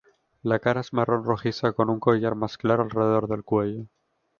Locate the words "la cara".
0.41-0.81